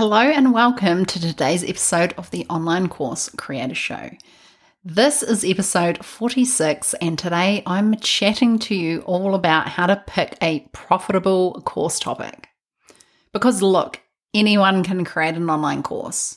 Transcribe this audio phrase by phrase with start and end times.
[0.00, 4.10] Hello and welcome to today's episode of the Online Course Creator Show.
[4.82, 10.38] This is episode 46, and today I'm chatting to you all about how to pick
[10.40, 12.48] a profitable course topic.
[13.34, 14.00] Because look,
[14.32, 16.34] anyone can create an online course.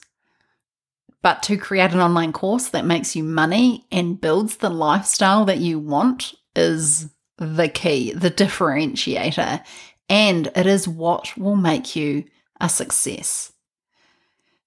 [1.21, 5.59] But to create an online course that makes you money and builds the lifestyle that
[5.59, 9.64] you want is the key, the differentiator,
[10.09, 12.25] and it is what will make you
[12.59, 13.53] a success.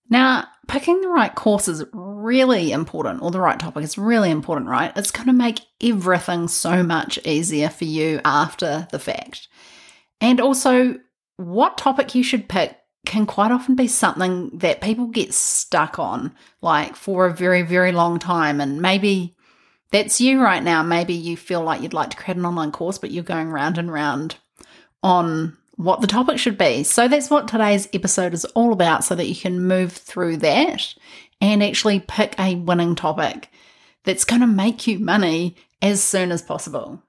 [0.09, 4.69] Now, picking the right course is really important, or the right topic is really important,
[4.69, 4.93] right?
[4.97, 9.49] It's going to make everything so much easier for you after the fact.
[10.21, 10.97] And also,
[11.37, 16.35] what topic you should pick can quite often be something that people get stuck on,
[16.61, 18.61] like for a very, very long time.
[18.61, 19.37] And maybe
[19.93, 20.83] that's you right now.
[20.83, 23.79] Maybe you feel like you'd like to create an online course, but you're going round
[23.79, 24.37] and round
[25.03, 26.83] on what the topic should be.
[26.83, 30.95] So that's what today's episode is all about so that you can move through that
[31.41, 33.51] and actually pick a winning topic
[34.05, 37.03] that's going to make you money as soon as possible.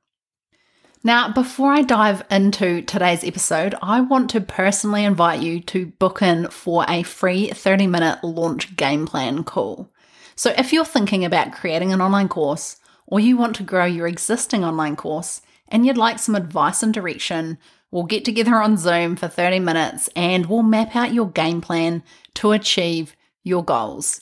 [1.04, 6.22] Now, before I dive into today's episode, I want to personally invite you to book
[6.22, 9.90] in for a free 30 minute launch game plan call.
[10.36, 14.08] So, if you're thinking about creating an online course or you want to grow your
[14.08, 17.58] existing online course and you'd like some advice and direction
[17.92, 22.04] We'll get together on Zoom for 30 minutes and we'll map out your game plan
[22.36, 24.22] to achieve your goals.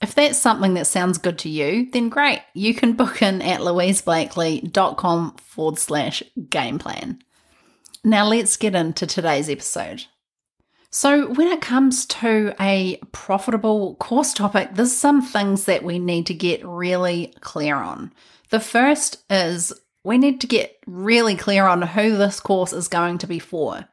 [0.00, 2.40] If that's something that sounds good to you, then great.
[2.54, 7.22] You can book in at louiseblakely.com forward slash game plan.
[8.02, 10.06] Now let's get into today's episode.
[10.94, 16.26] So, when it comes to a profitable course topic, there's some things that we need
[16.26, 18.12] to get really clear on.
[18.50, 19.72] The first is
[20.04, 23.84] we need to get really clear on who this course is going to be for.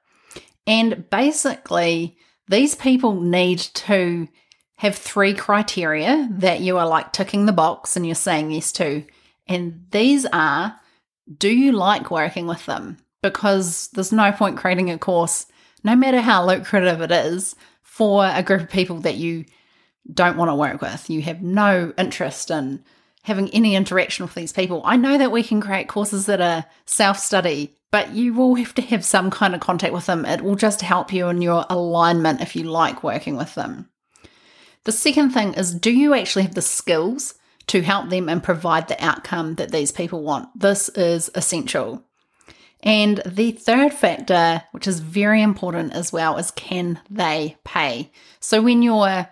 [0.66, 4.28] And basically, these people need to
[4.76, 9.04] have three criteria that you are like ticking the box and you're saying yes to.
[9.48, 10.80] And these are
[11.38, 12.98] do you like working with them?
[13.22, 15.46] Because there's no point creating a course,
[15.84, 19.46] no matter how lucrative it is, for a group of people that you
[20.12, 21.10] don't want to work with.
[21.10, 22.84] You have no interest in
[23.24, 24.82] having any interaction with these people.
[24.86, 28.74] I know that we can create courses that are self study, but you will have
[28.76, 30.26] to have some kind of contact with them.
[30.26, 33.90] It will just help you in your alignment if you like working with them.
[34.86, 37.36] The second thing is do you actually have the skills
[37.68, 40.50] to help them and provide the outcome that these people want?
[40.60, 42.04] This is essential.
[42.82, 48.12] And the third factor, which is very important as well, is can they pay?
[48.40, 49.28] So when you're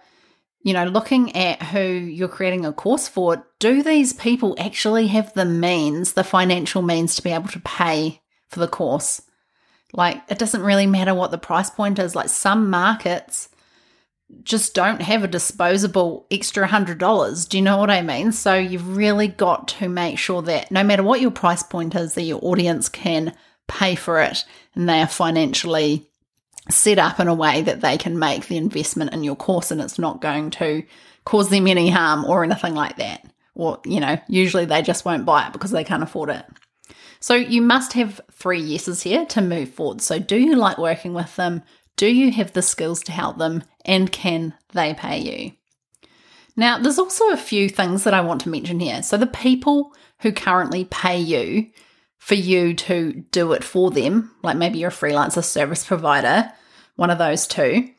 [0.61, 5.33] you know, looking at who you're creating a course for, do these people actually have
[5.33, 9.21] the means, the financial means to be able to pay for the course?
[9.93, 12.15] Like, it doesn't really matter what the price point is.
[12.15, 13.49] Like, some markets
[14.43, 17.45] just don't have a disposable extra hundred dollars.
[17.45, 18.33] Do you know what I mean?
[18.33, 22.15] So, you've really got to make sure that no matter what your price point is,
[22.15, 23.33] that your audience can
[23.67, 24.43] pay for it
[24.75, 26.06] and they are financially
[26.69, 29.81] set up in a way that they can make the investment in your course and
[29.81, 30.83] it's not going to
[31.25, 33.25] cause them any harm or anything like that.
[33.55, 36.45] Or, you know, usually they just won't buy it because they can't afford it.
[37.19, 40.01] So you must have three yeses here to move forward.
[40.01, 41.63] So, do you like working with them?
[41.95, 43.63] Do you have the skills to help them?
[43.83, 45.51] And can they pay you?
[46.55, 49.01] Now, there's also a few things that I want to mention here.
[49.01, 51.69] So, the people who currently pay you
[52.17, 56.51] for you to do it for them, like maybe you're a freelancer service provider,
[56.95, 57.89] one of those two.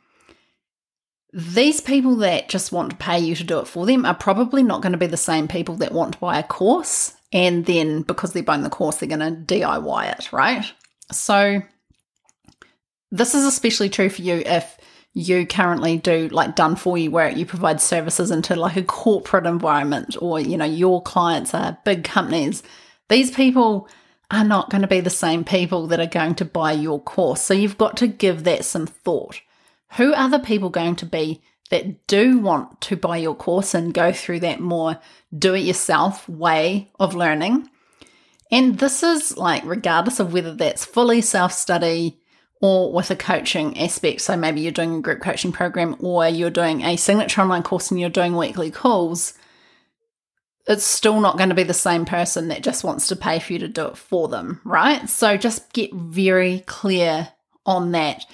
[1.33, 4.63] These people that just want to pay you to do it for them are probably
[4.63, 8.03] not going to be the same people that want to buy a course and then
[8.03, 10.65] because they're buying the course, they're going to DIY it, right?
[11.13, 11.63] So,
[13.11, 14.79] this is especially true for you if
[15.15, 19.47] you currently do like done for you work you provide services into like a corporate
[19.47, 22.63] environment or you know your clients are big companies
[23.09, 23.89] these people
[24.31, 27.41] are not going to be the same people that are going to buy your course.
[27.43, 29.41] So you've got to give that some thought.
[29.97, 33.95] Who are the people going to be that do want to buy your course and
[33.95, 34.99] go through that more
[35.37, 37.71] do it yourself way of learning?
[38.51, 42.19] And this is like, regardless of whether that's fully self study
[42.61, 44.21] or with a coaching aspect.
[44.21, 47.91] So maybe you're doing a group coaching program or you're doing a signature online course
[47.91, 49.35] and you're doing weekly calls
[50.69, 53.55] it's still not going to be the same person that just wants to pay for
[53.55, 55.09] you to do it for them, right?
[55.09, 57.29] So just get very clear
[57.67, 58.25] on that.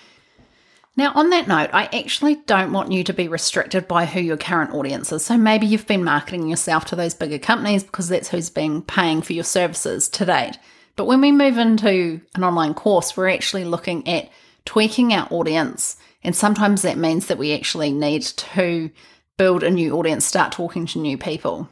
[0.97, 4.37] Now, on that note, I actually don't want you to be restricted by who your
[4.37, 5.25] current audience is.
[5.25, 9.23] So maybe you've been marketing yourself to those bigger companies because that's who's been paying
[9.23, 10.59] for your services to date.
[10.97, 14.29] But when we move into an online course, we're actually looking at
[14.65, 18.91] tweaking our audience And sometimes that means that we actually need to
[19.37, 21.69] build a new audience, start talking to new people.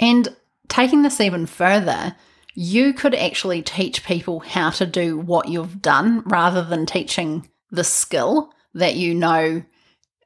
[0.00, 0.34] And
[0.68, 2.14] taking this even further,
[2.54, 7.84] you could actually teach people how to do what you've done rather than teaching the
[7.84, 9.62] skill that you know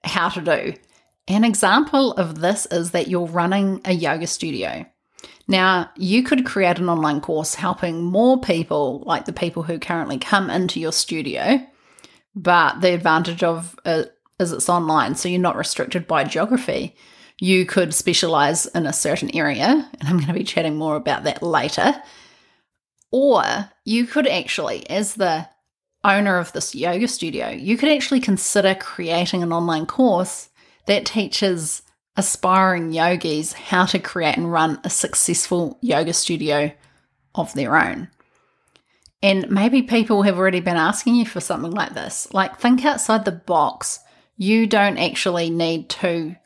[0.05, 0.75] how to do.
[1.29, 4.85] An example of this is that you're running a yoga studio.
[5.47, 10.19] Now, you could create an online course helping more people, like the people who currently
[10.19, 11.61] come into your studio,
[12.35, 16.97] but the advantage of it is it's online, so you're not restricted by geography.
[17.43, 19.67] You could specialize in a certain area,
[19.99, 22.00] and I'm going to be chatting more about that later.
[23.11, 25.49] Or you could actually, as the
[26.05, 30.50] owner of this yoga studio, you could actually consider creating an online course
[30.87, 31.83] that teaches
[32.15, 36.71] aspiring yogis how to create and run a successful yoga studio
[37.35, 38.06] of their own.
[39.21, 42.33] And maybe people have already been asking you for something like this.
[42.33, 43.99] Like, think outside the box.
[44.37, 46.37] You don't actually need to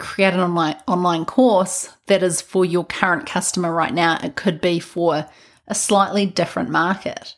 [0.00, 4.18] create an online online course that is for your current customer right now.
[4.22, 5.26] It could be for
[5.68, 7.34] a slightly different market.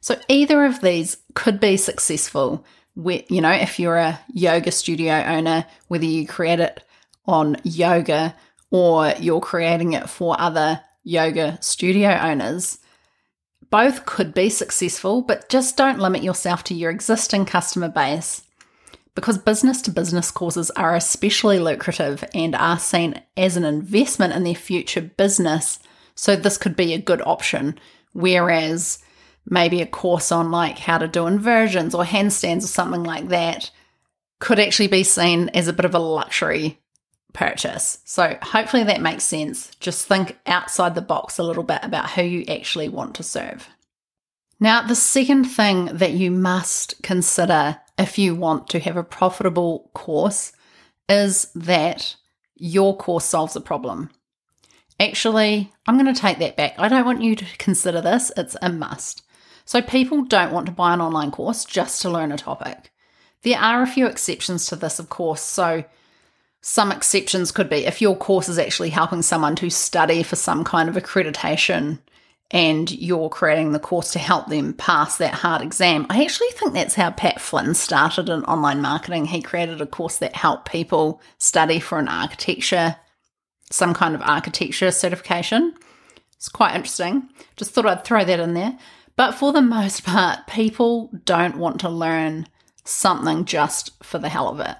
[0.00, 2.64] So either of these could be successful.
[2.96, 6.84] You know, if you're a yoga studio owner, whether you create it
[7.26, 8.34] on yoga
[8.70, 12.78] or you're creating it for other yoga studio owners,
[13.70, 18.42] both could be successful, but just don't limit yourself to your existing customer base
[19.14, 24.44] because business to business courses are especially lucrative and are seen as an investment in
[24.44, 25.78] their future business.
[26.14, 27.78] So, this could be a good option.
[28.12, 28.98] Whereas
[29.46, 33.70] maybe a course on like how to do inversions or handstands or something like that
[34.38, 36.78] could actually be seen as a bit of a luxury
[37.32, 37.98] purchase.
[38.04, 39.70] So, hopefully, that makes sense.
[39.80, 43.68] Just think outside the box a little bit about who you actually want to serve.
[44.58, 49.90] Now, the second thing that you must consider if you want to have a profitable
[49.92, 50.52] course
[51.08, 52.16] is that
[52.56, 54.10] your course solves a problem.
[54.98, 56.74] Actually, I'm going to take that back.
[56.78, 59.22] I don't want you to consider this, it's a must.
[59.66, 62.90] So, people don't want to buy an online course just to learn a topic.
[63.42, 65.42] There are a few exceptions to this, of course.
[65.42, 65.84] So,
[66.62, 70.64] some exceptions could be if your course is actually helping someone to study for some
[70.64, 71.98] kind of accreditation
[72.50, 76.06] and you're creating the course to help them pass that hard exam.
[76.10, 79.26] I actually think that's how Pat Flynn started in online marketing.
[79.26, 82.96] He created a course that helped people study for an architecture,
[83.70, 85.74] some kind of architecture certification.
[86.34, 87.28] It's quite interesting.
[87.56, 88.76] Just thought I'd throw that in there.
[89.14, 92.48] But for the most part, people don't want to learn
[92.84, 94.76] something just for the hell of it.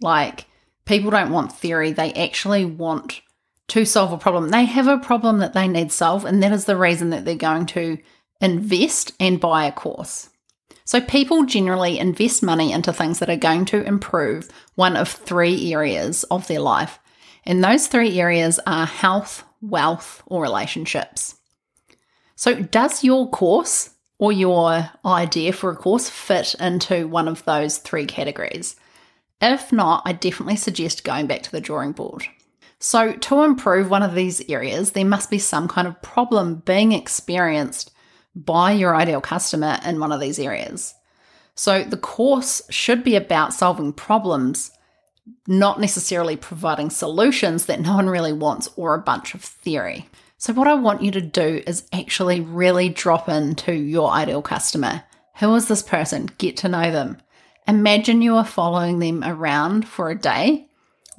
[0.00, 0.46] Like,
[0.84, 3.20] people don't want theory, they actually want
[3.70, 4.48] to solve a problem.
[4.48, 7.36] They have a problem that they need solved, and that is the reason that they're
[7.36, 7.98] going to
[8.40, 10.28] invest and buy a course.
[10.84, 15.72] So, people generally invest money into things that are going to improve one of three
[15.72, 16.98] areas of their life.
[17.44, 21.36] And those three areas are health, wealth, or relationships.
[22.34, 27.78] So, does your course or your idea for a course fit into one of those
[27.78, 28.74] three categories?
[29.40, 32.26] If not, I definitely suggest going back to the drawing board.
[32.82, 36.92] So, to improve one of these areas, there must be some kind of problem being
[36.92, 37.92] experienced
[38.34, 40.94] by your ideal customer in one of these areas.
[41.54, 44.70] So, the course should be about solving problems,
[45.46, 50.08] not necessarily providing solutions that no one really wants or a bunch of theory.
[50.38, 55.04] So, what I want you to do is actually really drop into your ideal customer.
[55.40, 56.30] Who is this person?
[56.38, 57.18] Get to know them.
[57.68, 60.69] Imagine you are following them around for a day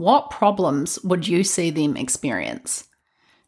[0.02, 2.88] what problems would you see them experience?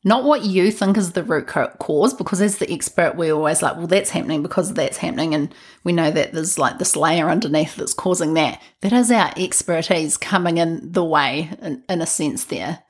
[0.05, 3.77] Not what you think is the root cause, because as the expert, we're always like,
[3.77, 5.33] well, that's happening because that's happening.
[5.33, 8.61] And we know that there's like this layer underneath that's causing that.
[8.81, 12.83] That is our expertise coming in the way, in, in a sense, there.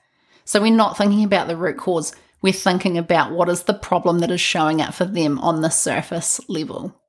[0.43, 4.19] So we're not thinking about the root cause, we're thinking about what is the problem
[4.19, 6.99] that is showing up for them on the surface level.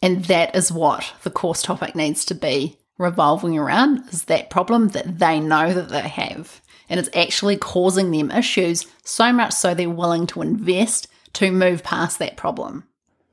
[0.00, 4.88] And that is what the course topic needs to be revolving around is that problem
[4.88, 6.60] that they know that they have.
[6.88, 11.82] And it's actually causing them issues so much so they're willing to invest to move
[11.82, 12.84] past that problem.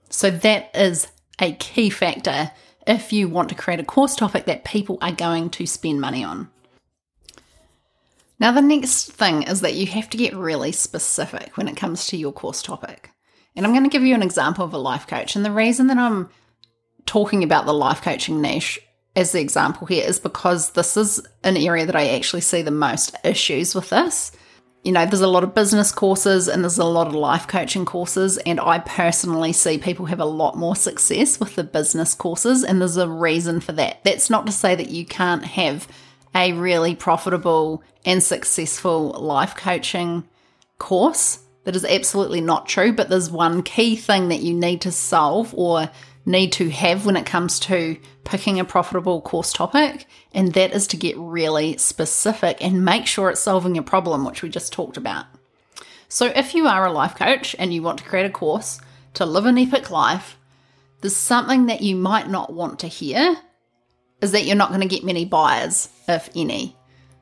[0.09, 1.07] So, that is
[1.39, 2.51] a key factor
[2.87, 6.23] if you want to create a course topic that people are going to spend money
[6.23, 6.49] on.
[8.39, 12.07] Now, the next thing is that you have to get really specific when it comes
[12.07, 13.11] to your course topic.
[13.55, 15.35] And I'm going to give you an example of a life coach.
[15.35, 16.29] And the reason that I'm
[17.05, 18.79] talking about the life coaching niche
[19.15, 22.71] as the example here is because this is an area that I actually see the
[22.71, 24.31] most issues with this.
[24.83, 27.85] you know, there's a lot of business courses and there's a lot of life coaching
[27.85, 28.37] courses.
[28.37, 32.63] And I personally see people have a lot more success with the business courses.
[32.63, 34.03] And there's a reason for that.
[34.03, 35.87] That's not to say that you can't have
[36.33, 40.27] a really profitable and successful life coaching
[40.77, 41.39] course.
[41.65, 42.93] That is absolutely not true.
[42.93, 45.89] But there's one key thing that you need to solve or
[46.25, 47.97] need to have when it comes to
[48.29, 53.29] picking a profitable course topic, and that is to get really specific and make sure
[53.29, 55.25] it's solving a problem, which we just talked about.
[56.07, 58.79] So, if you are a life coach and you want to create a course
[59.15, 60.37] to live an epic life,
[61.01, 63.37] there's something that you might not want to hear
[64.21, 66.75] is that you're not going to get many buyers, if any.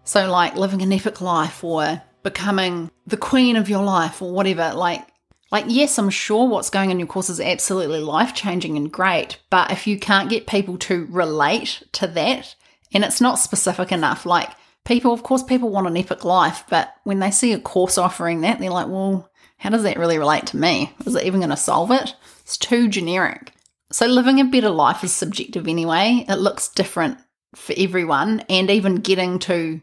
[0.03, 4.73] So, like living an epic life or becoming the queen of your life or whatever,
[4.73, 5.07] like
[5.51, 8.91] like, yes, I'm sure what's going on in your course is absolutely life changing and
[8.91, 12.55] great, but if you can't get people to relate to that,
[12.93, 14.49] and it's not specific enough, like
[14.85, 18.41] people, of course, people want an epic life, but when they see a course offering
[18.41, 20.93] that, they're like, well, how does that really relate to me?
[21.05, 22.15] Is it even going to solve it?
[22.41, 23.53] It's too generic.
[23.91, 26.25] So, living a better life is subjective anyway.
[26.27, 27.17] It looks different
[27.55, 29.79] for everyone, and even getting to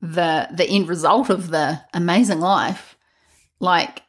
[0.00, 2.96] the the end result of the amazing life,
[3.60, 4.02] like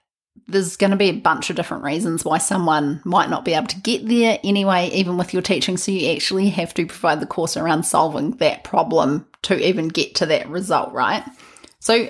[0.48, 3.68] there's going to be a bunch of different reasons why someone might not be able
[3.68, 5.78] to get there anyway, even with your teaching.
[5.78, 10.16] So you actually have to provide the course around solving that problem to even get
[10.16, 11.24] to that result, right?
[11.80, 12.10] So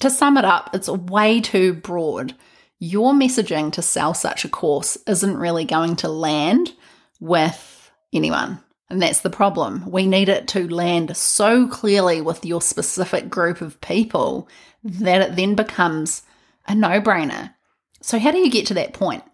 [0.00, 2.34] to sum it up, it's way too broad.
[2.78, 6.74] Your messaging to sell such a course isn't really going to land
[7.20, 8.60] with anyone.
[8.90, 9.90] And that's the problem.
[9.90, 14.48] We need it to land so clearly with your specific group of people
[14.84, 16.22] that it then becomes
[16.68, 17.54] a no brainer.
[18.02, 19.24] So, how do you get to that point?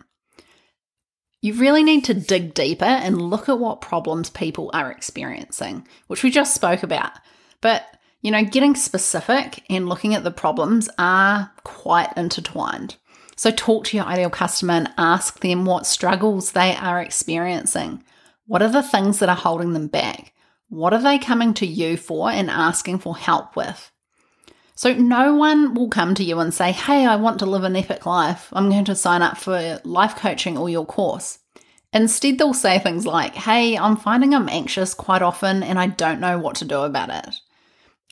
[1.40, 6.22] You really need to dig deeper and look at what problems people are experiencing, which
[6.22, 7.12] we just spoke about.
[7.60, 7.84] But,
[8.20, 12.96] you know, getting specific and looking at the problems are quite intertwined.
[13.36, 18.04] So, talk to your ideal customer and ask them what struggles they are experiencing.
[18.46, 20.32] What are the things that are holding them back?
[20.68, 23.91] What are they coming to you for and asking for help with?
[24.82, 27.76] So no one will come to you and say, Hey, I want to live an
[27.76, 28.48] epic life.
[28.52, 31.38] I'm going to sign up for life coaching or your course.
[31.92, 36.18] Instead, they'll say things like, Hey, I'm finding I'm anxious quite often and I don't
[36.18, 37.36] know what to do about it.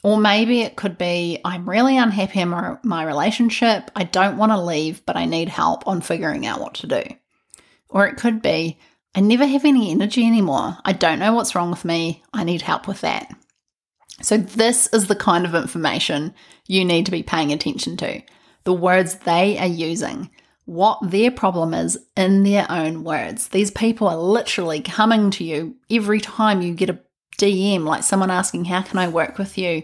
[0.05, 3.91] Or maybe it could be, I'm really unhappy in my, my relationship.
[3.97, 7.03] I don't want to leave, but I need help on figuring out what to do.
[7.89, 8.79] Or it could be,
[9.13, 10.79] I never have any energy anymore.
[10.85, 12.23] I don't know what's wrong with me.
[12.33, 13.29] I need help with that.
[14.23, 16.35] So, this is the kind of information
[16.67, 18.23] you need to be paying attention to
[18.65, 20.31] the words they are using,
[20.67, 23.49] what their problem is in their own words.
[23.49, 27.01] These people are literally coming to you every time you get a
[27.39, 29.83] DM, like someone asking, How can I work with you?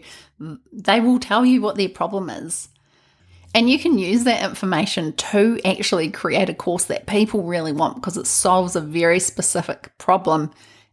[0.72, 2.68] They will tell you what their problem is.
[3.54, 7.94] And you can use that information to actually create a course that people really want
[7.94, 10.50] because it solves a very specific problem.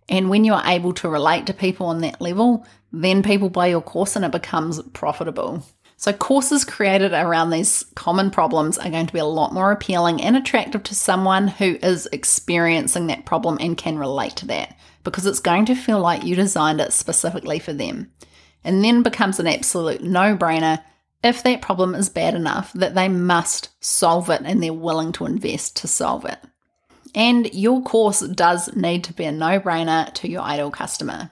[0.08, 3.82] And when you're able to relate to people on that level, then people buy your
[3.82, 5.66] course and it becomes profitable.
[5.98, 10.22] So, courses created around these common problems are going to be a lot more appealing
[10.22, 15.26] and attractive to someone who is experiencing that problem and can relate to that because
[15.26, 18.12] it's going to feel like you designed it specifically for them.
[18.64, 20.84] And then becomes an absolute no brainer
[21.24, 25.26] if that problem is bad enough that they must solve it and they're willing to
[25.26, 26.40] invest to solve it.
[27.16, 31.32] And your course does need to be a no brainer to your ideal customer.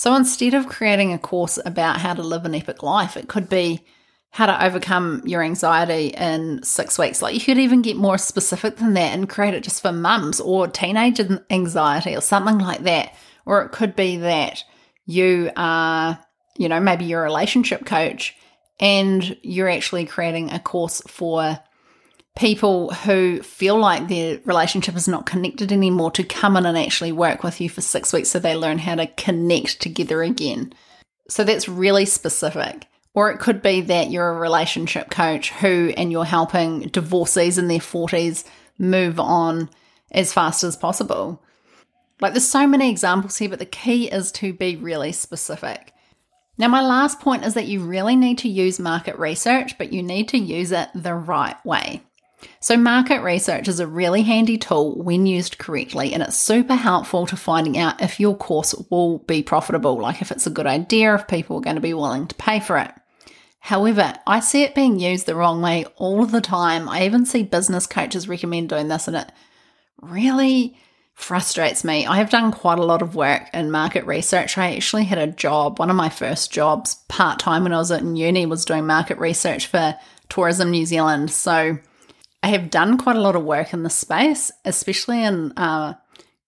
[0.00, 3.50] So instead of creating a course about how to live an epic life, it could
[3.50, 3.84] be
[4.30, 7.20] how to overcome your anxiety in six weeks.
[7.20, 10.40] Like you could even get more specific than that and create it just for mums
[10.40, 13.14] or teenage anxiety or something like that.
[13.44, 14.64] Or it could be that
[15.04, 16.18] you are,
[16.56, 18.34] you know, maybe you're a relationship coach
[18.80, 21.58] and you're actually creating a course for
[22.36, 27.12] people who feel like their relationship is not connected anymore to come in and actually
[27.12, 30.72] work with you for six weeks so they learn how to connect together again.
[31.28, 32.86] So that's really specific.
[33.12, 37.68] Or it could be that you're a relationship coach who, and you're helping divorcees in
[37.68, 38.44] their 40s
[38.78, 39.68] move on
[40.12, 41.42] as fast as possible.
[42.20, 45.92] Like there's so many examples here, but the key is to be really specific.
[46.58, 50.02] Now, my last point is that you really need to use market research, but you
[50.02, 52.02] need to use it the right way.
[52.60, 57.26] So, market research is a really handy tool when used correctly, and it's super helpful
[57.26, 61.14] to finding out if your course will be profitable, like if it's a good idea,
[61.14, 62.92] if people are going to be willing to pay for it.
[63.60, 66.88] However, I see it being used the wrong way all the time.
[66.88, 69.30] I even see business coaches recommend doing this, and it
[70.00, 70.76] really
[71.14, 72.06] frustrates me.
[72.06, 74.56] I have done quite a lot of work in market research.
[74.56, 77.90] I actually had a job, one of my first jobs part time when I was
[77.90, 79.94] at uni was doing market research for
[80.30, 81.30] Tourism New Zealand.
[81.30, 81.78] So
[82.42, 85.94] I have done quite a lot of work in the space, especially in uh,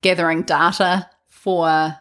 [0.00, 1.96] gathering data for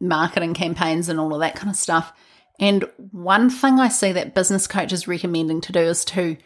[0.00, 2.12] marketing campaigns and all of that kind of stuff.
[2.60, 6.36] And one thing I see that business coaches recommending to do is to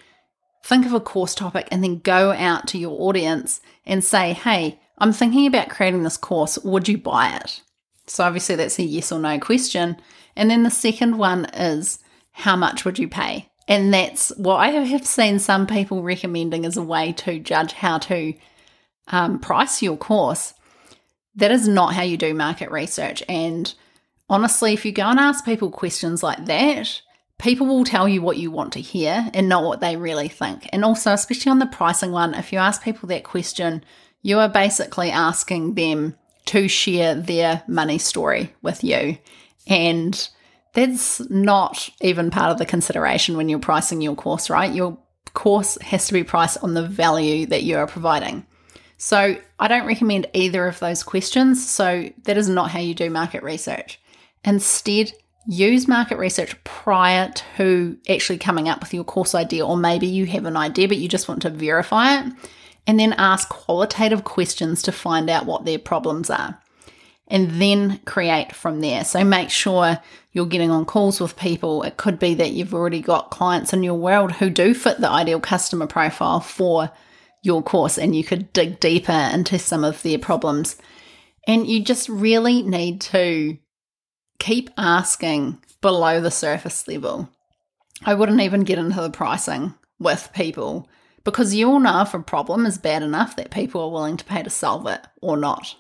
[0.65, 4.81] think of a course topic and then go out to your audience and say, hey,
[4.99, 6.59] I'm thinking about creating this course.
[6.59, 7.63] Would you buy it?
[8.07, 9.97] So, obviously, that's a yes or no question.
[10.37, 11.99] And then the second one is,
[12.33, 13.49] how much would you pay?
[13.69, 17.99] And that's what I have seen some people recommending as a way to judge how
[17.99, 18.35] to
[19.09, 20.55] um, price your course.
[21.35, 23.23] That is not how you do market research.
[23.29, 23.73] And
[24.31, 27.03] honestly, if you go and ask people questions like that,
[27.39, 30.69] people will tell you what you want to hear and not what they really think.
[30.73, 33.85] And also, especially on the pricing one, if you ask people that question,
[34.23, 39.19] you are basically asking them to share their money story with you.
[39.67, 40.29] And
[40.77, 44.73] that's not even part of the consideration when you're pricing your course, right?
[44.73, 44.99] Your
[45.33, 48.47] course has to be priced on the value that you are providing.
[48.99, 51.67] So I don't recommend either of those questions.
[51.67, 53.99] So that is not how you do market research.
[54.45, 55.13] Instead,
[55.47, 60.27] use market research prior to actually coming up with your course idea, or maybe you
[60.27, 62.33] have an idea but you just want to verify it
[62.87, 66.61] and then ask qualitative questions to find out what their problems are.
[67.29, 69.05] And then create from there.
[69.05, 69.99] So make sure
[70.33, 71.83] you're getting on calls with people.
[71.83, 75.11] It could be that you've already got clients in your world who do fit the
[75.11, 76.91] ideal customer profile for
[77.43, 80.77] your course, and you could dig deeper into some of their problems.
[81.47, 83.59] And you just really need to
[84.39, 87.29] keep asking below the surface level.
[88.05, 90.89] I wouldn't even get into the pricing with people
[91.25, 94.25] because you all know if a problem is bad enough that people are willing to
[94.25, 95.75] pay to solve it or not.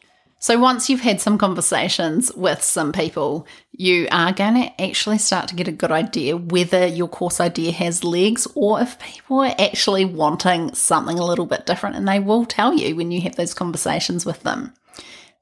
[0.46, 5.48] So, once you've had some conversations with some people, you are going to actually start
[5.48, 9.56] to get a good idea whether your course idea has legs or if people are
[9.58, 13.34] actually wanting something a little bit different, and they will tell you when you have
[13.34, 14.72] those conversations with them.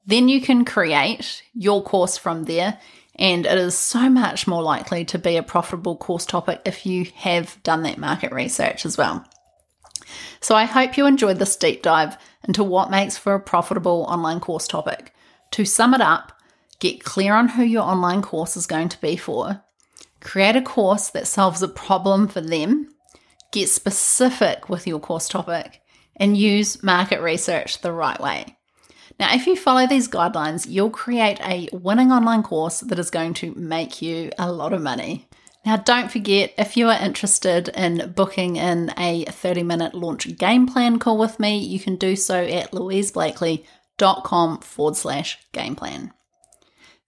[0.07, 2.79] Then you can create your course from there,
[3.13, 7.05] and it is so much more likely to be a profitable course topic if you
[7.17, 9.23] have done that market research as well.
[10.41, 14.39] So I hope you enjoyed this deep dive into what makes for a profitable online
[14.39, 15.13] course topic.
[15.51, 16.31] To sum it up,
[16.79, 19.61] get clear on who your online course is going to be for,
[20.21, 22.89] create a course that solves a problem for them,
[23.51, 25.81] get specific with your course topic,
[26.15, 28.57] and use market research the right way.
[29.19, 33.33] Now, if you follow these guidelines, you'll create a winning online course that is going
[33.35, 35.27] to make you a lot of money.
[35.65, 40.67] Now, don't forget if you are interested in booking in a 30 minute launch game
[40.67, 46.13] plan call with me, you can do so at louiseblakely.com forward slash game plan.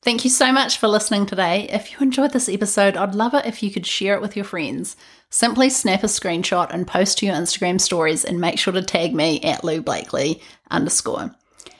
[0.01, 1.67] Thank you so much for listening today.
[1.69, 4.45] If you enjoyed this episode, I'd love it if you could share it with your
[4.45, 4.95] friends.
[5.29, 9.13] Simply snap a screenshot and post to your Instagram stories and make sure to tag
[9.13, 10.41] me at Lou Blakely
[10.71, 11.35] underscore.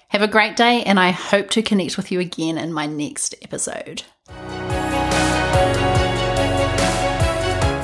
[0.10, 3.36] Have a great day, and I hope to connect with you again in my next
[3.42, 4.04] episode.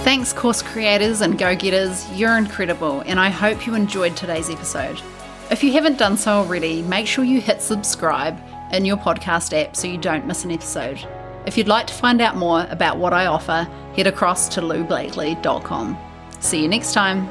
[0.03, 2.11] Thanks, course creators and go getters.
[2.11, 5.01] You're incredible, and I hope you enjoyed today's episode.
[5.49, 8.37] If you haven't done so already, make sure you hit subscribe
[8.73, 10.99] in your podcast app so you don't miss an episode.
[11.45, 15.97] If you'd like to find out more about what I offer, head across to loublakely.com.
[16.41, 17.29] See you next time.